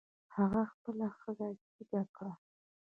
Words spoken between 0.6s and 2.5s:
خپله ښځه جګه کړه.